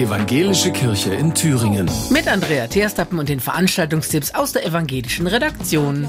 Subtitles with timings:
[0.00, 1.86] Evangelische Kirche in Thüringen.
[2.08, 6.08] Mit Andrea Teerstappen und den Veranstaltungstipps aus der evangelischen Redaktion.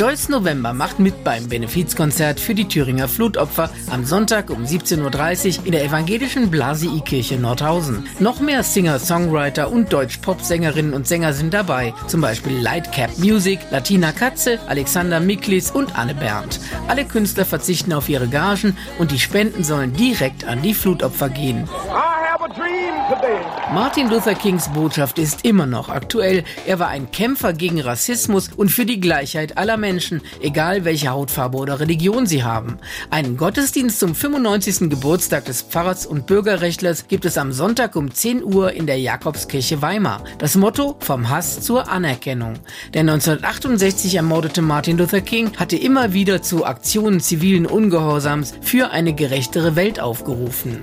[0.00, 5.66] Joyce November macht mit beim Benefizkonzert für die Thüringer Flutopfer am Sonntag um 17.30 Uhr
[5.66, 8.06] in der evangelischen Blasii-Kirche Nordhausen.
[8.18, 14.12] Noch mehr Singer, Songwriter und Deutsch-Pop-Sängerinnen und Sänger sind dabei, zum Beispiel Lightcap Music, Latina
[14.12, 16.60] Katze, Alexander Miklis und Anne Berndt.
[16.88, 21.68] Alle Künstler verzichten auf ihre Gagen und die Spenden sollen direkt an die Flutopfer gehen.
[23.72, 26.42] Martin Luther Kings Botschaft ist immer noch aktuell.
[26.66, 31.58] Er war ein Kämpfer gegen Rassismus und für die Gleichheit aller Menschen, egal welche Hautfarbe
[31.58, 32.78] oder Religion sie haben.
[33.10, 34.90] Einen Gottesdienst zum 95.
[34.90, 39.80] Geburtstag des Pfarrers und Bürgerrechtlers gibt es am Sonntag um 10 Uhr in der Jakobskirche
[39.80, 40.24] Weimar.
[40.38, 42.54] Das Motto vom Hass zur Anerkennung.
[42.94, 49.14] Der 1968 ermordete Martin Luther King hatte immer wieder zu Aktionen zivilen Ungehorsams für eine
[49.14, 50.80] gerechtere Welt aufgerufen.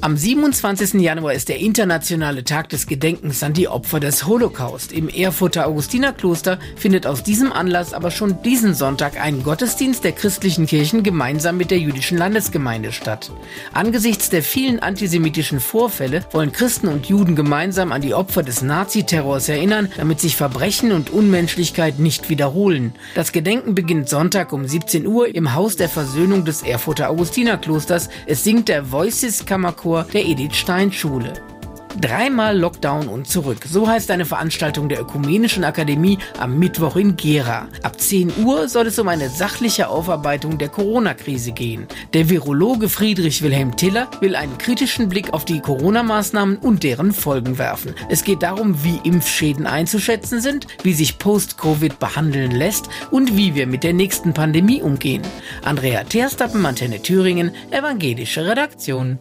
[0.00, 1.00] Am 27.
[1.00, 4.92] Januar ist der internationale Tag des Gedenkens an die Opfer des Holocaust.
[4.92, 10.66] Im Erfurter Augustinerkloster findet aus diesem Anlass aber schon diesen Sonntag ein Gottesdienst der christlichen
[10.66, 13.32] Kirchen gemeinsam mit der jüdischen Landesgemeinde statt.
[13.72, 19.48] Angesichts der vielen antisemitischen Vorfälle wollen Christen und Juden gemeinsam an die Opfer des Naziterrors
[19.48, 22.94] erinnern, damit sich Verbrechen und Unmenschlichkeit nicht wiederholen.
[23.16, 28.08] Das Gedenken beginnt Sonntag um 17 Uhr im Haus der Versöhnung des Erfurter Augustinerklosters.
[28.26, 31.32] Es singt der Voices Kammerchor Chor der Edith Stein Schule.
[31.98, 33.60] Dreimal Lockdown und zurück.
[33.66, 37.68] So heißt eine Veranstaltung der Ökumenischen Akademie am Mittwoch in Gera.
[37.82, 41.86] Ab 10 Uhr soll es um eine sachliche Aufarbeitung der Corona-Krise gehen.
[42.12, 47.56] Der Virologe Friedrich Wilhelm Tiller will einen kritischen Blick auf die Corona-Maßnahmen und deren Folgen
[47.56, 47.94] werfen.
[48.10, 53.66] Es geht darum, wie Impfschäden einzuschätzen sind, wie sich Post-Covid behandeln lässt und wie wir
[53.66, 55.22] mit der nächsten Pandemie umgehen.
[55.64, 59.18] Andrea Terstappen, Antenne Thüringen, Evangelische Redaktion.